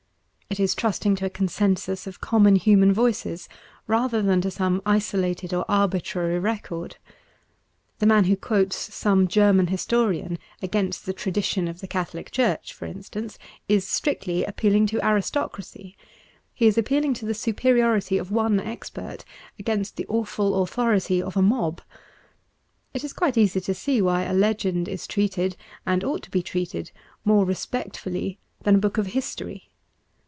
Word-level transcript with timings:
It 0.51 0.59
is 0.59 0.75
trusting 0.75 1.15
to 1.15 1.25
a 1.25 1.29
consensus 1.29 2.07
of 2.07 2.19
common 2.19 2.57
human 2.57 2.91
voices 2.91 3.47
rather 3.87 4.21
than 4.21 4.41
to 4.41 4.51
some 4.51 4.81
isolated 4.85 5.53
or 5.53 5.63
arbitrary 5.69 6.39
record. 6.39 6.97
The 7.99 8.05
man 8.05 8.25
who 8.25 8.35
quotes 8.35 8.93
some 8.93 9.29
German 9.29 9.67
historian 9.67 10.37
against 10.61 11.05
the 11.05 11.13
tradition, 11.13 11.69
of 11.69 11.79
the 11.79 11.87
Catholic 11.87 12.31
Church, 12.31 12.73
for 12.73 12.83
instance, 12.85 13.39
is 13.69 13.87
strictly 13.87 14.43
appealing 14.43 14.87
to 14.87 15.01
aristocracy. 15.03 15.95
He 16.53 16.67
is 16.67 16.77
appealing 16.77 17.13
to 17.13 17.25
the 17.25 17.33
superiority 17.33 18.17
of 18.17 18.29
one 18.29 18.59
expert 18.59 19.23
against 19.57 19.95
the 19.95 20.05
awful 20.09 20.61
authority 20.63 21.21
of 21.21 21.37
a 21.37 21.41
mob. 21.41 21.81
It 22.93 23.05
is 23.05 23.13
quite 23.13 23.37
easy 23.37 23.61
to 23.61 23.73
see 23.73 24.01
why 24.01 24.23
a 24.23 24.33
legend 24.33 24.89
is 24.89 25.07
treated, 25.07 25.55
and 25.85 26.03
ought 26.03 26.23
to 26.23 26.29
be 26.29 26.43
treated, 26.43 26.91
more 27.23 27.45
respectfully 27.45 28.37
than 28.63 28.75
a 28.75 28.79
book 28.79 28.97
of 28.97 29.05
history. 29.15 29.69